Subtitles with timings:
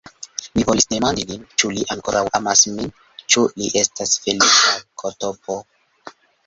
[0.53, 2.91] Mi volis demandi lin, ĉu li ankoraŭ amas min;
[3.35, 5.63] ĉu li estas feliĉa ktp.